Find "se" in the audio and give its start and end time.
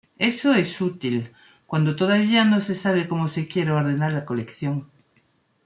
2.59-2.73, 3.27-3.47